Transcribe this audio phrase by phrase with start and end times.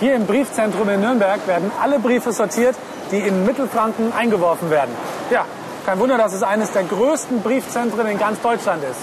[0.00, 2.74] Hier im Briefzentrum in Nürnberg werden alle Briefe sortiert,
[3.12, 4.90] die in Mittelfranken eingeworfen werden.
[5.30, 5.44] Ja,
[5.84, 9.00] kein Wunder, dass es eines der größten Briefzentren in ganz Deutschland ist.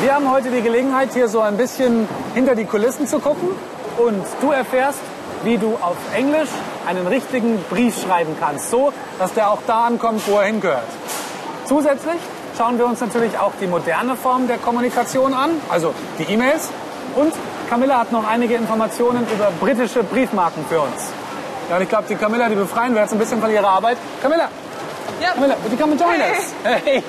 [0.00, 3.50] Wir haben heute die Gelegenheit, hier so ein bisschen hinter die Kulissen zu gucken.
[3.96, 4.98] Und du erfährst,
[5.44, 6.48] wie du auf Englisch
[6.84, 8.72] einen richtigen Brief schreiben kannst.
[8.72, 10.88] So, dass der auch da ankommt, wo er hingehört.
[11.64, 12.18] Zusätzlich
[12.58, 16.70] schauen wir uns natürlich auch die moderne Form der Kommunikation an, also die E-Mails.
[17.14, 17.32] Und
[17.74, 21.10] Camilla hat noch einige Informationen über britische Briefmarken für uns.
[21.68, 23.98] Ja, und ich glaube, die Camilla, die befreien wir jetzt ein bisschen von ihrer Arbeit.
[24.22, 24.48] Camilla,
[25.20, 25.34] Yep.
[25.34, 26.52] Camilla, would you come and join us?
[26.64, 27.00] Hey,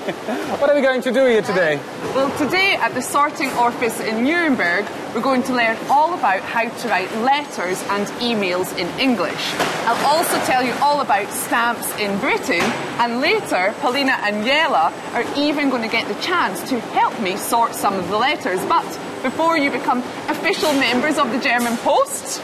[0.59, 1.77] what are we going to do here today?
[2.13, 6.67] Well, today at the sorting office in Nuremberg, we're going to learn all about how
[6.69, 9.53] to write letters and emails in English.
[9.87, 12.61] I'll also tell you all about stamps in Britain,
[12.99, 17.37] and later, Paulina and Yela are even going to get the chance to help me
[17.37, 18.59] sort some of the letters.
[18.65, 18.85] But
[19.23, 22.41] before you become official members of the German Post,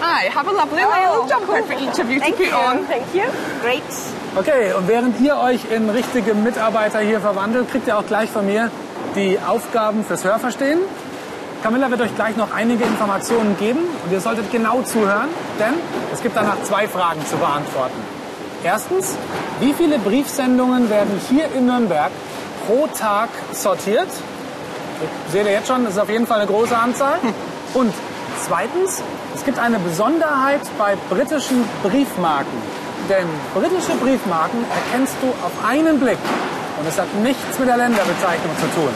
[0.00, 2.52] I have a lovely oh, little jumper for each of you to Oh, put you.
[2.52, 2.84] on.
[2.86, 3.30] Thank you.
[3.60, 3.82] Great.
[4.38, 8.44] Okay, und während ihr euch in richtige Mitarbeiter hier verwandelt, kriegt ihr auch gleich von
[8.44, 8.70] mir
[9.14, 10.78] die Aufgaben fürs Hörverstehen.
[11.62, 15.72] Camilla wird euch gleich noch einige Informationen geben und ihr solltet genau zuhören, denn
[16.12, 17.96] es gibt danach zwei Fragen zu beantworten.
[18.62, 19.14] Erstens,
[19.60, 22.10] wie viele Briefsendungen werden hier in Nürnberg
[22.66, 24.08] pro Tag sortiert?
[25.32, 27.20] Seht ihr jetzt schon, das ist auf jeden Fall eine große Anzahl.
[27.72, 27.94] Und
[28.46, 29.02] zweitens,
[29.34, 32.85] es gibt eine Besonderheit bei britischen Briefmarken.
[33.08, 36.18] Denn britische Briefmarken erkennst du auf einen Blick.
[36.78, 38.90] Und es hat nichts mit der Länderbezeichnung zu tun.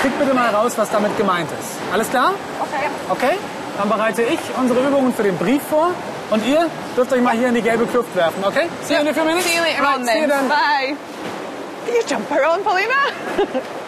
[0.00, 1.78] Krieg bitte mal raus, was damit gemeint ist.
[1.92, 2.32] Alles klar?
[2.60, 2.86] Okay.
[3.10, 3.38] Okay?
[3.78, 5.90] Dann bereite ich unsere Übungen für den Brief vor.
[6.30, 8.68] Und ihr dürft euch mal hier in die gelbe Kluft werfen, okay?
[8.82, 9.46] See you in a few minutes.
[9.46, 10.48] See you later Right, on see you then.
[10.48, 10.96] Bye.
[11.86, 12.94] Get your jumper on, Paulina.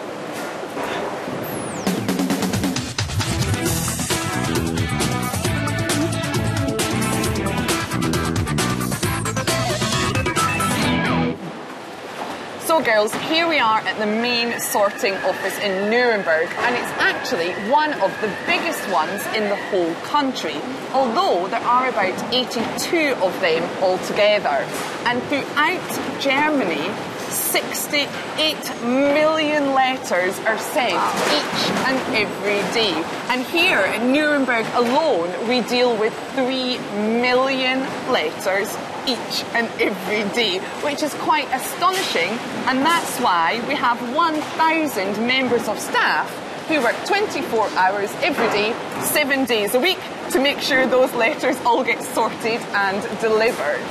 [12.83, 17.91] Girls, here we are at the main sorting office in Nuremberg and it's actually one
[18.01, 20.55] of the biggest ones in the whole country,
[20.93, 24.65] although there are about 82 of them altogether.
[25.05, 26.89] And throughout Germany,
[27.29, 30.93] 68 million letters are sent
[31.35, 32.93] each and every day.
[33.27, 36.77] And here in Nuremberg alone, we deal with 3
[37.19, 38.73] million letters
[39.07, 42.31] each and every day, which is quite astonishing.
[42.67, 46.29] And that's why we have 1,000 members of staff
[46.67, 49.99] who work 24 hours every day, seven days a week,
[50.29, 53.87] to make sure those letters all get sorted and delivered.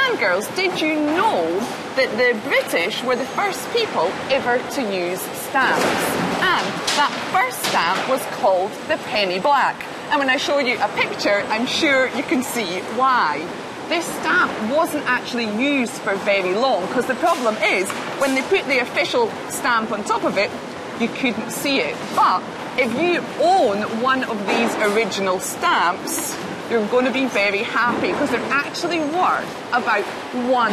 [0.00, 1.58] And girls, did you know
[1.96, 5.84] that the British were the first people ever to use stamps?
[6.40, 9.76] And that first stamp was called the penny black.
[10.10, 13.46] And when I show you a picture, I'm sure you can see why.
[13.92, 17.90] This stamp wasn't actually used for very long because the problem is
[18.22, 20.50] when they put the official stamp on top of it,
[20.98, 21.94] you couldn't see it.
[22.16, 22.42] But
[22.78, 26.34] if you own one of these original stamps,
[26.70, 30.04] you're going to be very happy because they're actually worth about
[30.48, 30.72] one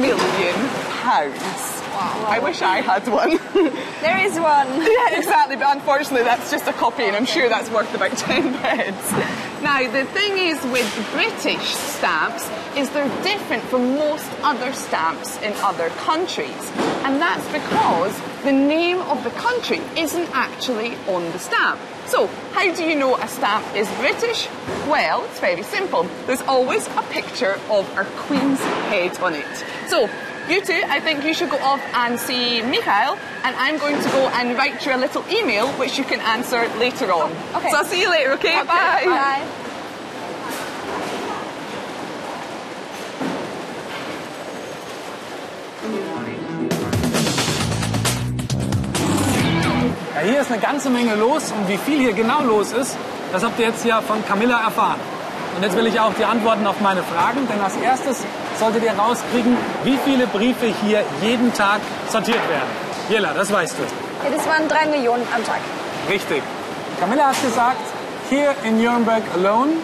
[0.00, 0.54] million
[1.02, 1.82] pounds.
[1.90, 2.26] Wow.
[2.28, 3.36] I wish I had one.
[4.00, 4.68] There is one.
[4.80, 5.56] yeah, exactly.
[5.56, 9.53] But unfortunately, that's just a copy, and I'm sure that's worth about 10 pence.
[9.64, 15.54] Now, the thing is with British stamps is they're different from most other stamps in
[15.54, 16.70] other countries.
[17.02, 21.80] And that's because the name of the country isn't actually on the stamp.
[22.04, 24.50] So, how do you know a stamp is British?
[24.86, 26.06] Well, it's very simple.
[26.26, 29.64] There's always a picture of our Queen's head on it.
[29.88, 30.10] So,
[30.48, 34.08] you two, I think you should go off and see Mikhail, and I'm going to
[34.10, 37.32] go and write you a little email which you can answer later on.
[37.56, 37.70] okay.
[37.70, 38.62] So I'll see you later, okay?
[38.64, 39.04] Bye.
[39.04, 39.46] Bye.
[50.14, 52.96] Ja, hier ist eine ganze Menge los und wie viel hier genau los ist,
[53.32, 55.00] das habt ihr jetzt ja von Camilla erfahren.
[55.56, 58.24] Und jetzt will ich auch die Antworten auf meine Fragen, denn als erstes
[58.58, 62.68] solltet ihr rauskriegen, wie viele Briefe hier jeden Tag sortiert werden.
[63.08, 63.82] Jella, das weißt du.
[63.82, 65.60] Ja, das waren drei Millionen am Tag.
[66.08, 66.42] Richtig.
[66.98, 67.80] Camilla hat gesagt,
[68.30, 69.74] here in Nuremberg alone,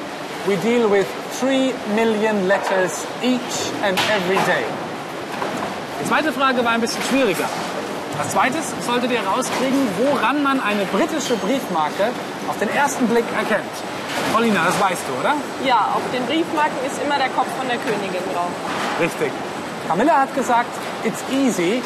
[0.46, 1.06] we deal with
[1.40, 4.64] 3 million letters each and every day.
[6.02, 7.48] Die zweite Frage war ein bisschen schwieriger.
[8.18, 12.10] Als zweites solltet ihr rauskriegen, woran man eine britische Briefmarke
[12.48, 13.70] auf den ersten Blick erkennt.
[14.32, 15.34] Paulina, das weißt du, oder?
[15.64, 18.50] Ja, auf den Briefmarken ist immer der Kopf von der Königin drauf.
[19.00, 19.32] Richtig.
[19.88, 20.70] Camilla hat gesagt,
[21.04, 21.82] it's easy.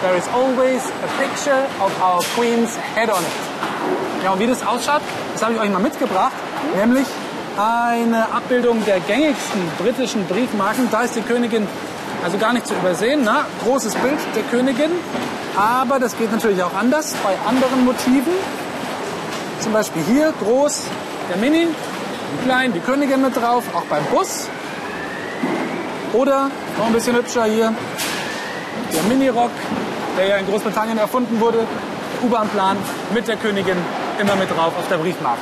[0.00, 4.24] There is always a picture of our Queen's head on it.
[4.24, 5.02] Ja, und wie das ausschaut,
[5.32, 6.32] das habe ich euch mal mitgebracht.
[6.76, 7.06] Nämlich
[7.56, 10.88] eine Abbildung der gängigsten britischen Briefmarken.
[10.90, 11.66] Da ist die Königin
[12.22, 13.22] also gar nicht zu übersehen.
[13.24, 14.90] Na, großes Bild der Königin.
[15.56, 18.32] Aber das geht natürlich auch anders bei anderen Motiven.
[19.60, 20.84] Zum Beispiel hier groß
[21.28, 21.66] der Mini,
[22.44, 24.48] klein die Königin mit drauf, auch beim Bus.
[26.12, 27.74] Oder noch ein bisschen hübscher hier
[28.92, 29.50] der Mini-Rock,
[30.16, 31.66] der ja in Großbritannien erfunden wurde,
[32.22, 32.76] U-Bahn-Plan
[33.12, 33.76] mit der Königin
[34.18, 35.40] immer mit drauf auf der Briefmarke.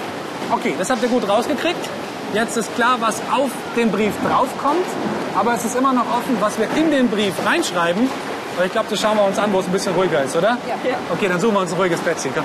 [0.51, 1.89] Okay, das habt ihr gut rausgekriegt.
[2.33, 4.85] Jetzt ist klar, was auf den Brief draufkommt,
[5.37, 8.11] aber es ist immer noch offen, was wir in den Brief reinschreiben.
[8.57, 10.59] Aber ich glaube, das schauen wir uns an, wo es ein bisschen ruhiger ist, oder?
[10.67, 10.97] Ja.
[11.13, 12.33] Okay, dann suchen wir uns ein ruhiges Plätzchen.
[12.35, 12.45] Komm.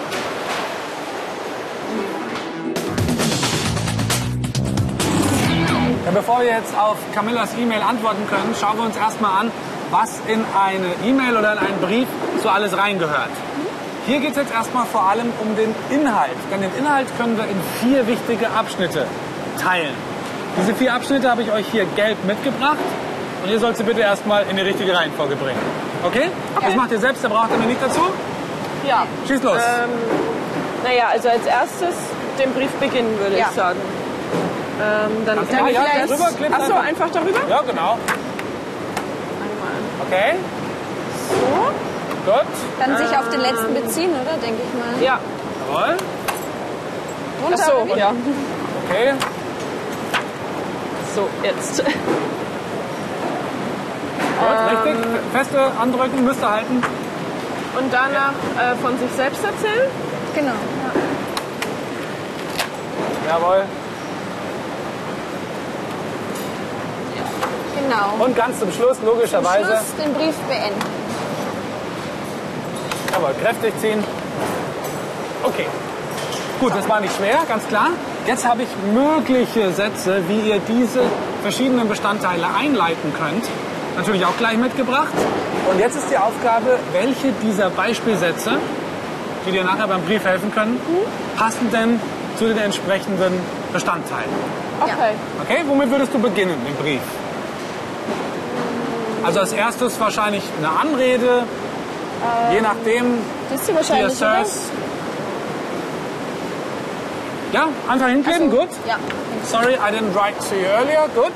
[6.13, 9.51] Bevor wir jetzt auf Camillas E-Mail antworten können, schauen wir uns erstmal an,
[9.91, 12.07] was in eine E-Mail oder in einen Brief
[12.41, 13.29] so alles reingehört.
[14.07, 16.35] Hier geht es jetzt erstmal vor allem um den Inhalt.
[16.51, 19.05] Denn den Inhalt können wir in vier wichtige Abschnitte
[19.61, 19.93] teilen.
[20.59, 22.77] Diese vier Abschnitte habe ich euch hier gelb mitgebracht.
[23.43, 25.59] Und ihr sollt sie bitte erstmal in die richtige Reihenfolge bringen.
[26.03, 26.29] Okay?
[26.61, 28.01] Das macht ihr selbst, da braucht ihr mir nicht dazu.
[28.87, 29.05] Ja.
[29.27, 29.57] Schieß los.
[29.57, 29.89] Ähm,
[30.83, 31.95] naja, also als erstes
[32.39, 33.47] den Brief beginnen, würde Ja.
[33.49, 33.79] ich sagen.
[34.79, 36.25] Ähm, dann Ganz klar, ja, vielleicht- drüber,
[36.55, 36.85] Achso, einfach.
[36.87, 37.39] einfach darüber?
[37.49, 37.97] Ja, genau.
[39.41, 39.77] Einmal.
[40.07, 40.35] Okay,
[41.29, 42.31] So.
[42.31, 42.45] gut.
[42.79, 44.37] Dann sich auf den letzten beziehen, oder?
[44.37, 45.03] Denke ich mal.
[45.03, 45.19] Ja.
[45.67, 45.97] Jawohl.
[47.43, 47.99] Runter Achso, oder wie?
[47.99, 48.13] ja.
[48.89, 49.13] Okay.
[51.15, 51.83] So, jetzt.
[54.39, 54.95] Gut, richtig.
[55.33, 56.81] Feste andrücken, müsst ihr halten.
[57.77, 59.89] Und danach äh, von sich selbst erzählen?
[60.35, 60.51] Genau.
[63.29, 63.63] Jawohl.
[67.91, 68.23] Genau.
[68.23, 70.79] Und ganz zum Schluss, Zum logischerweise, Schluss den Brief beenden.
[73.11, 74.01] jawohl, kräftig ziehen.
[75.43, 75.65] Okay.
[76.61, 77.89] Gut, das war nicht schwer, ganz klar.
[78.25, 81.01] Jetzt habe ich mögliche Sätze, wie ihr diese
[81.41, 83.43] verschiedenen Bestandteile einleiten könnt.
[83.97, 85.11] Natürlich auch gleich mitgebracht.
[85.69, 88.51] Und jetzt ist die Aufgabe, welche dieser Beispielsätze,
[89.45, 90.79] die dir nachher beim Brief helfen können,
[91.35, 91.99] passen denn
[92.37, 93.33] zu den entsprechenden
[93.73, 94.29] Bestandteilen.
[94.81, 95.13] Okay.
[95.43, 97.01] Okay, womit würdest du beginnen, den Brief?
[99.23, 101.43] Also als erstes wahrscheinlich eine Anrede,
[102.53, 103.17] je nachdem,
[103.49, 104.45] Das ist sie wahrscheinlich, oder?
[104.45, 104.59] Sirs.
[107.53, 108.69] Ja, einfach hinkleben, gut.
[108.87, 108.95] Ja.
[109.45, 111.33] Sorry, I didn't write to you earlier, gut.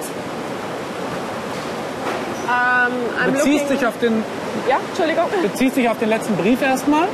[2.48, 4.24] Ähm, I'm Beziehst dich, auf den,
[4.70, 5.26] Ja, Entschuldigung.
[5.42, 7.08] beziehst dich auf den letzten Brief erstmal.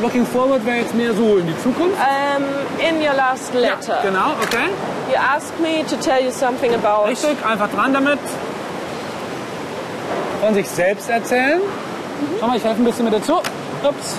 [0.00, 1.96] Looking forward wäre jetzt mehr so in die Zukunft.
[1.98, 2.44] Ähm,
[2.78, 4.68] in your last letter, Genau, okay.
[5.10, 7.08] you asked me to tell you something about...
[7.08, 8.18] Richtig, einfach dran damit.
[10.42, 11.60] Von sich selbst erzählen.
[12.40, 13.34] Schau mal, ich helfe ein bisschen mit dazu.
[13.34, 14.18] Ups.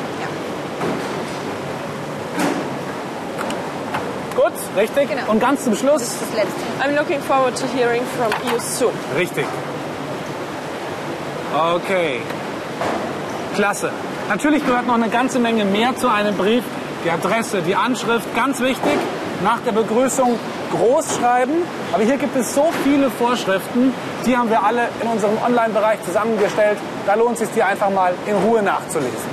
[4.33, 5.09] Gut, richtig.
[5.09, 5.29] Genau.
[5.29, 5.99] Und ganz zum Schluss.
[5.99, 6.61] Das ist das letzte.
[6.81, 8.93] I'm looking forward to hearing from you soon.
[9.17, 9.45] Richtig.
[11.75, 12.21] Okay.
[13.55, 13.91] Klasse.
[14.29, 16.63] Natürlich gehört noch eine ganze Menge mehr zu einem Brief.
[17.03, 18.97] Die Adresse, die Anschrift, ganz wichtig.
[19.41, 20.37] Nach der Begrüßung
[20.71, 21.53] groß schreiben.
[21.91, 23.93] Aber hier gibt es so viele Vorschriften,
[24.25, 26.77] die haben wir alle in unserem Online-Bereich zusammengestellt.
[27.05, 29.29] Da lohnt es sich, die einfach mal in Ruhe nachzulesen.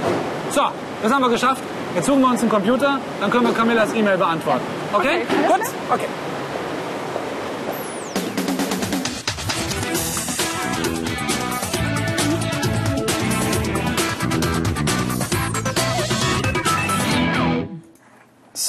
[0.51, 0.63] So,
[1.03, 1.63] das haben wir geschafft.
[1.95, 4.63] Jetzt suchen wir uns einen Computer, dann können wir Camillas E-Mail beantworten.
[4.93, 5.27] Okay?
[5.49, 5.61] Gut?
[5.93, 6.07] Okay.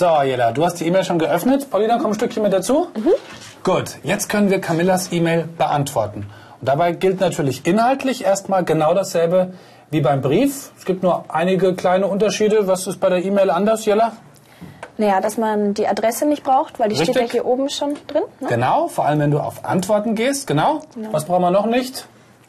[0.02, 1.70] So, Jella, du hast die E-Mail schon geöffnet.
[1.70, 2.88] Paulina, komm ein Stückchen mit dazu.
[3.64, 6.26] Gut, jetzt können wir Camillas E-Mail beantworten.
[6.60, 9.54] Und dabei gilt natürlich inhaltlich erstmal genau dasselbe
[9.92, 10.72] wie beim Brief.
[10.76, 12.66] Es gibt nur einige kleine Unterschiede.
[12.66, 14.14] Was ist bei der E-Mail anders, Jella?
[14.98, 17.34] Naja, dass man die Adresse nicht braucht, weil die steht ja Richtig.
[17.34, 18.24] hier oben schon drin.
[18.40, 18.48] Ne?
[18.48, 20.48] Genau, vor allem wenn du auf Antworten gehst.
[20.48, 20.82] Genau.
[21.12, 22.08] Was brauchen wir noch nicht?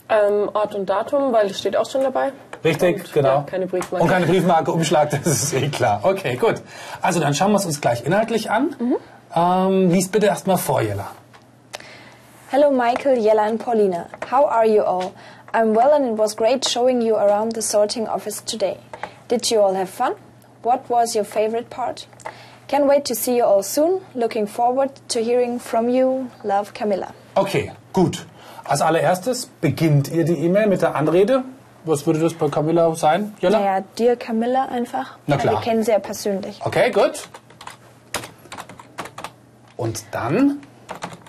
[0.09, 2.33] Ähm, Ort und Datum, weil es steht auch schon dabei.
[2.65, 3.29] Richtig, Und, genau.
[3.29, 4.03] ja, keine Briefmarke.
[4.05, 6.01] Und keine Briefmarke, Umschlag, das ist eh klar.
[6.03, 6.63] Okay, gut.
[7.01, 8.77] Also dann schauen wir es uns gleich inhaltlich an.
[9.35, 11.09] Ähm, lies bitte erstmal vor, Jella.
[12.51, 14.07] Hello, Michael, Jella, and Paulina.
[14.31, 15.13] How are you all?
[15.55, 18.77] I'm well, and it was great showing you around the sorting office today.
[19.29, 20.13] Did you all have fun?
[20.63, 22.07] What was your favorite part?
[22.69, 24.01] Can't wait to see you all soon.
[24.15, 26.31] Looking forward to hearing from you.
[26.45, 27.13] Love, Camilla.
[27.37, 28.27] Okay, gut.
[28.65, 31.43] Als allererstes beginnt ihr die E-Mail mit der Anrede.
[31.85, 33.59] Was würde das bei Camilla sein, Jella?
[33.59, 35.19] Naja, dir, Camilla, einfach.
[35.27, 35.55] Na Weil klar.
[35.55, 36.61] Wir kennen sie ja persönlich.
[36.65, 37.29] Okay, gut.
[39.77, 40.61] Und dann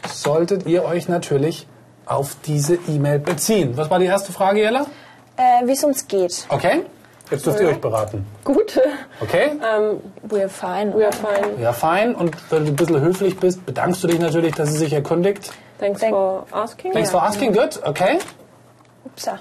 [0.08, 1.68] solltet ihr euch natürlich
[2.06, 3.76] auf diese E-Mail beziehen.
[3.78, 4.86] Was war die erste Frage, Jella?
[5.38, 6.46] Äh, Wie es uns geht.
[6.50, 6.84] Okay,
[7.32, 8.28] Jetzt dürft ihr euch beraten.
[8.44, 8.80] Gut.
[9.20, 9.54] Okay?
[10.28, 10.94] We're fine.
[10.96, 11.60] We are fine.
[11.60, 12.14] Ja, fein.
[12.14, 15.52] Und wenn du ein bisschen höflich bist, bedankst du dich natürlich, dass sie sich erkundigt.
[15.80, 16.92] Thanks Thank- for asking.
[16.92, 17.54] Thanks for asking.
[17.54, 17.82] Good.
[17.84, 18.20] Okay.
[19.06, 19.40] Upsa.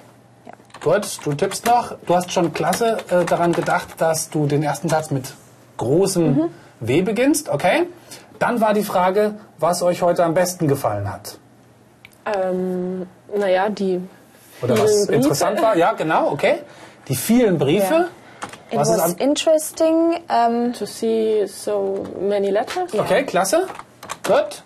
[0.82, 1.18] Gut.
[1.24, 1.94] Du tippst noch.
[2.06, 5.32] Du hast schon klasse äh, daran gedacht, dass du den ersten Satz mit
[5.76, 7.48] großem W beginnst.
[7.48, 7.86] Okay.
[8.38, 11.38] Dann war die Frage, was euch heute am besten gefallen hat.
[12.24, 14.00] Ähm, naja, die
[14.60, 15.12] Oder was Briefe.
[15.12, 15.76] interessant war.
[15.76, 16.30] Ja, genau.
[16.32, 16.58] Okay.
[17.08, 18.08] Die vielen Briefe.
[18.70, 20.16] It Was ist was interesting.
[20.28, 22.92] Um, To see so many letters.
[22.98, 23.66] Okay, klasse.
[24.26, 24.62] Gut.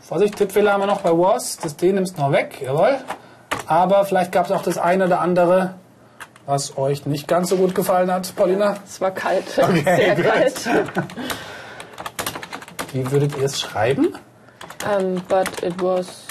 [0.00, 1.56] Vorsicht, Tippfehler haben wir noch bei was.
[1.58, 2.60] Das D nimmst du noch weg.
[2.60, 2.98] Jawohl.
[3.66, 5.74] Aber vielleicht gab es auch das eine oder andere,
[6.46, 8.76] was euch nicht ganz so gut gefallen hat, Paulina.
[8.86, 9.44] Es war kalt.
[9.58, 10.24] Okay, Sehr gut.
[10.24, 10.68] kalt.
[12.92, 14.14] Wie würdet ihr es schreiben?
[14.84, 16.26] Um, but it was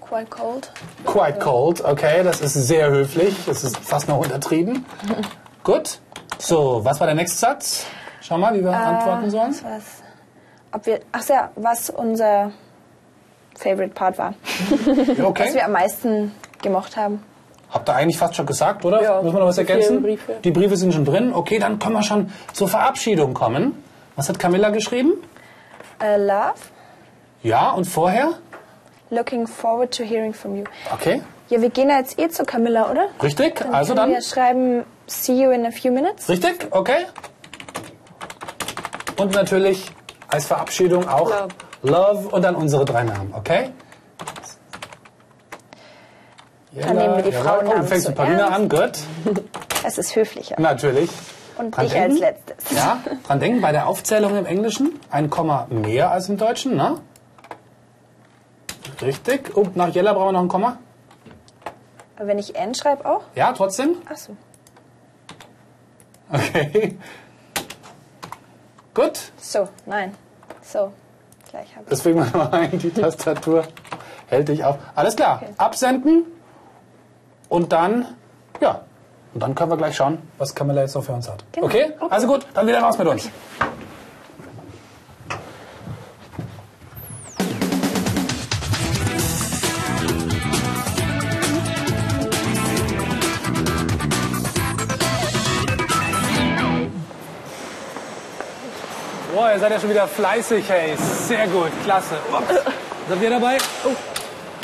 [0.00, 0.70] quite cold.
[1.06, 1.82] Quite cold.
[1.84, 3.34] Okay, das ist sehr höflich.
[3.46, 4.84] Das ist fast noch untertrieben.
[5.64, 5.98] Gut.
[6.38, 7.86] So, was war der nächste Satz?
[8.20, 9.54] Schau mal, wie wir antworten sollen.
[9.64, 10.02] Was?
[10.72, 12.52] Ob wir, ach ja, was unser
[13.56, 14.34] Favorite Part war.
[15.22, 15.44] Okay.
[15.46, 16.32] Was wir am meisten
[16.64, 17.22] gemocht haben.
[17.70, 19.00] Habt ihr eigentlich fast schon gesagt, oder?
[19.02, 20.02] Ja, Müssen wir noch was ergänzen?
[20.02, 20.34] Briefe.
[20.42, 21.32] Die Briefe sind schon drin.
[21.32, 23.82] Okay, dann können wir schon zur Verabschiedung kommen.
[24.16, 25.12] Was hat Camilla geschrieben?
[26.02, 26.54] Uh, love.
[27.42, 28.30] Ja, und vorher?
[29.10, 30.64] Looking forward to hearing from you.
[30.92, 33.06] Okay, Ja, wir gehen ja jetzt eh zu Camilla, oder?
[33.22, 33.60] richtig.
[33.72, 34.10] Also Können dann.
[34.10, 36.28] wir schreiben, see you in a few minutes.
[36.28, 37.06] Richtig, okay.
[39.16, 39.90] Und natürlich
[40.28, 41.48] als Verabschiedung auch Love.
[41.82, 43.70] Love und dann unsere drei Namen, okay?
[46.80, 47.44] Dann nehmen wir die jawohl.
[47.46, 48.92] Frauennamen Oh, du fängst mit Paulina an, gut.
[49.82, 50.58] Das ist höflicher.
[50.58, 51.10] Natürlich.
[51.58, 52.18] Und Dran ich als denken.
[52.20, 52.70] letztes.
[52.76, 57.00] Ja, dran denken, bei der Aufzählung im Englischen ein Komma mehr als im Deutschen, ne?
[59.02, 59.54] Richtig.
[59.54, 60.78] Und nach Jella brauchen wir noch ein Komma.
[62.16, 63.22] Aber wenn ich N schreibe auch?
[63.34, 63.96] Ja, trotzdem.
[64.10, 64.36] Ach so.
[66.32, 66.96] Okay.
[68.94, 69.32] Gut.
[69.36, 70.14] So, nein.
[70.62, 70.92] So,
[71.50, 71.90] gleich habe ich.
[71.90, 73.64] Deswegen mal rein, die Tastatur
[74.28, 74.78] hält dich auf.
[74.94, 75.42] Alles klar.
[75.58, 76.24] Absenden.
[77.54, 78.16] Und dann,
[78.60, 78.80] ja.
[79.32, 81.44] Und dann können wir gleich schauen, was Camilla jetzt noch für uns hat.
[81.52, 81.66] Genau.
[81.66, 81.92] Okay?
[82.10, 83.30] Also gut, dann wieder raus mit uns.
[99.32, 100.96] Boah, ihr seid ja schon wieder fleißig, hey.
[100.96, 102.16] Sehr gut, klasse.
[102.32, 102.48] Ups.
[103.08, 103.58] Seid ihr dabei?
[103.84, 104.13] Oh.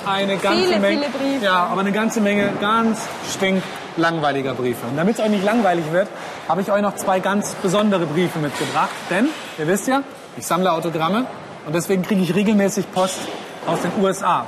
[0.06, 1.02] Eine ganze Viele, Menge.
[1.02, 1.44] viele Briefe.
[1.44, 3.00] Ja, aber eine ganze Menge ganz
[3.32, 4.86] stinklangweiliger Briefe.
[4.86, 6.08] Und damit es euch nicht langweilig wird,
[6.48, 8.90] habe ich euch noch zwei ganz besondere Briefe mitgebracht.
[9.10, 9.28] Denn,
[9.58, 10.02] ihr wisst ja,
[10.36, 11.26] ich sammle Autogramme
[11.66, 13.18] und deswegen kriege ich regelmäßig Post
[13.66, 14.46] aus den USA.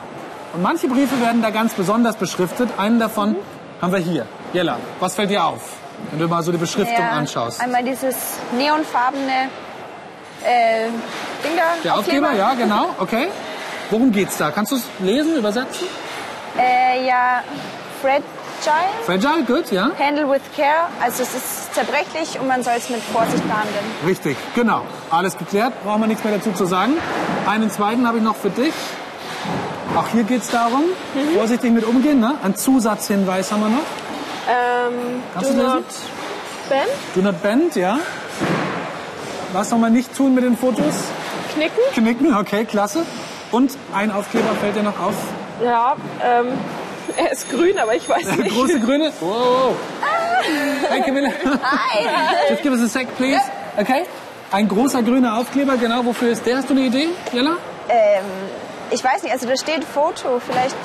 [0.54, 2.68] Und manche Briefe werden da ganz besonders beschriftet.
[2.76, 3.36] Einen davon
[3.80, 4.26] haben wir hier.
[4.52, 5.60] Jella, was fällt dir auf,
[6.10, 7.60] wenn du mal so die Beschriftung anschaust?
[7.60, 8.16] Einmal dieses
[8.56, 9.48] neonfarbene
[10.44, 10.88] äh,
[11.42, 11.62] Ding da.
[11.82, 13.28] Der Aufkleber, ja, genau, okay.
[13.90, 14.50] Worum geht's da?
[14.50, 15.86] Kannst du es lesen, übersetzen?
[16.58, 17.42] Äh, ja,
[18.00, 18.22] fragile.
[19.04, 19.90] Fragile, gut, ja.
[19.98, 20.88] Handle with care.
[21.02, 23.84] Also es ist zerbrechlich und man soll es mit Vorsicht behandeln.
[24.06, 24.82] Richtig, genau.
[25.10, 26.94] Alles geklärt, brauchen wir nichts mehr dazu zu sagen.
[27.48, 28.72] Einen zweiten habe ich noch für dich.
[29.96, 30.84] Auch hier geht's darum,
[31.34, 32.20] vorsichtig mit umgehen.
[32.20, 32.34] Ne?
[32.42, 33.78] Ein Zusatzhinweis haben wir noch.
[34.48, 35.74] Ähm, Kannst do du lesen?
[35.74, 35.84] not
[36.68, 37.98] bend, Do not bend, ja.
[39.52, 40.94] Was soll man nicht tun mit den Fotos?
[41.54, 41.82] knicken.
[41.92, 43.04] Knicken, okay, klasse.
[43.52, 45.14] Und ein Aufkleber fällt dir noch auf.
[45.62, 45.94] Ja,
[46.24, 46.48] ähm,
[47.16, 48.54] er ist grün, aber ich weiß nicht.
[48.54, 49.12] Große grüne.
[49.20, 49.76] Wow.
[50.88, 51.28] Hey, Camilla.
[51.28, 52.06] Hi!
[52.50, 53.40] Just give us a sec, please.
[53.76, 54.04] Okay.
[54.50, 56.04] Ein großer grüner Aufkleber, genau.
[56.04, 56.56] Wofür ist der?
[56.58, 57.52] Hast du eine Idee, Jella?
[57.88, 58.24] ähm,
[58.90, 60.40] ich weiß nicht, also da steht Foto.
[60.46, 60.76] Vielleicht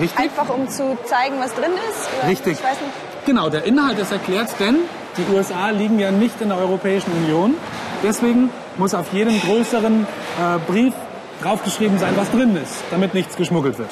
[0.00, 0.18] Richtig.
[0.18, 2.08] einfach, um zu zeigen, was drin ist?
[2.18, 2.52] Oder Richtig.
[2.54, 3.26] Ich weiß nicht.
[3.26, 4.76] Genau, der Inhalt ist erklärt, denn
[5.16, 7.54] die USA liegen ja nicht in der Europäischen Union.
[8.02, 10.94] Deswegen muss auf jedem größeren äh, Brief
[11.42, 13.90] draufgeschrieben sein, was drin ist, damit nichts geschmuggelt wird.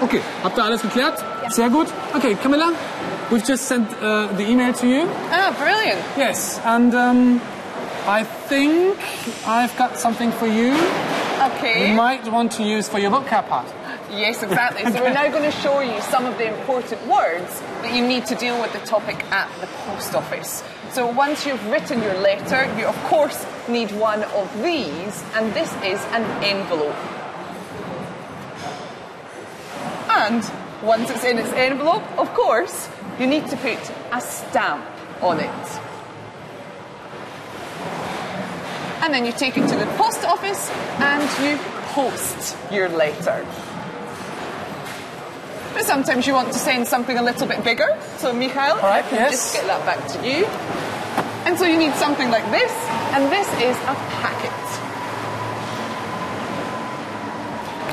[0.00, 1.22] Okay, habt ihr alles geklärt?
[1.48, 1.86] Sehr gut.
[2.16, 2.70] Okay, Camilla,
[3.30, 5.06] we've just sent uh, the email to you.
[5.32, 6.00] Ah, brilliant.
[6.16, 7.40] Yes, and um,
[8.06, 8.96] I think
[9.46, 10.72] I've got something for you.
[10.74, 11.92] You Okay.
[11.94, 13.66] might want to use for your cap part.
[14.10, 14.84] Yes, exactly.
[14.92, 18.24] So we're now going to show you some of the important words that you need
[18.26, 20.62] to deal with the topic at the post office.
[20.94, 25.68] So once you've written your letter, you of course need one of these, and this
[25.82, 26.94] is an envelope.
[30.08, 30.48] And
[30.84, 33.80] once it's in its envelope, of course, you need to put
[34.12, 34.86] a stamp
[35.20, 35.80] on it.
[39.02, 40.70] And then you take it to the post office
[41.00, 41.58] and you
[41.92, 43.44] post your letter.
[45.74, 47.88] But sometimes you want to send something a little bit bigger.
[48.18, 49.32] So, Michael, All right, I can yes.
[49.32, 50.46] just get that back to you.
[51.46, 52.72] And so you need something like this,
[53.12, 54.50] and this is a packet.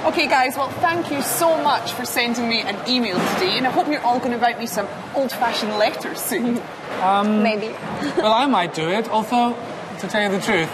[0.05, 3.71] Okay, guys, well, thank you so much for sending me an email today, and I
[3.71, 6.61] hope you're all going to write me some old fashioned letters soon.
[7.01, 7.67] Um, Maybe.
[8.17, 9.55] Well, I might do it, although,
[9.99, 10.69] to tell you the truth,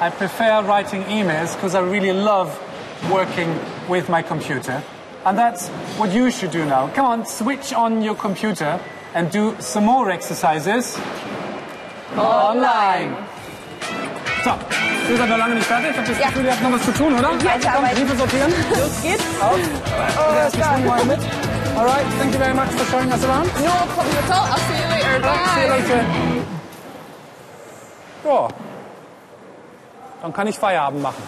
[0.00, 2.48] I prefer writing emails because I really love
[3.10, 4.82] working with my computer.
[5.24, 6.88] And that's what you should do now.
[6.94, 8.78] Come on, switch on your computer
[9.14, 10.98] and do some more exercises
[12.16, 13.14] online.
[14.42, 14.50] So,
[15.10, 15.90] ihr seid noch lange nicht fertig.
[15.90, 16.26] Ich habe das Ja.
[16.28, 17.28] Gefühl, ihr habt noch was zu tun, oder?
[17.44, 17.84] Weiter, Komm.
[17.94, 18.52] Briefe sortieren.
[18.70, 19.24] Los geht's.
[19.42, 19.58] Auf.
[20.16, 21.18] Oh, das ist mal mit.
[21.76, 23.46] All right, thank you very much for showing us around.
[23.62, 24.46] No problem at all.
[24.48, 25.20] I'll see you later.
[25.54, 25.76] See you Bye.
[25.76, 26.04] later.
[28.24, 28.48] Ja.
[30.22, 31.22] Dann kann ich Feierabend machen.